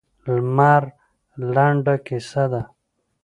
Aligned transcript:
لمر 0.33 0.83
لنډه 1.53 1.95
کیسه 2.05 2.43
ده. 2.51 2.61